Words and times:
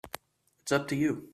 It's 0.63 0.71
up 0.71 0.87
to 0.87 0.95
you. 0.95 1.27